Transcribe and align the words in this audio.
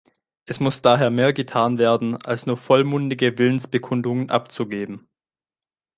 Es 0.47 0.59
muss 0.59 0.81
daher 0.81 1.11
mehr 1.11 1.31
getan 1.31 1.77
werden 1.77 2.15
als 2.15 2.47
nur 2.47 2.57
vollmundige 2.57 3.37
Willensbekundungen 3.37 4.31
abzugeben! 4.31 5.07